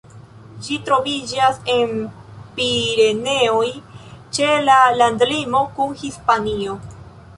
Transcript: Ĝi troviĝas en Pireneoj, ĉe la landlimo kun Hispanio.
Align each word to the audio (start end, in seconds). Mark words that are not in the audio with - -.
Ĝi 0.67 0.77
troviĝas 0.85 1.59
en 1.73 1.93
Pireneoj, 2.55 3.69
ĉe 4.39 4.49
la 4.71 4.79
landlimo 5.03 5.63
kun 5.77 5.95
Hispanio. 6.03 6.81